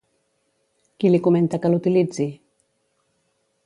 Qui 1.03 1.11
li 1.13 1.21
comenta 1.27 1.61
que 1.67 1.73
l'utilitzi? 1.73 2.27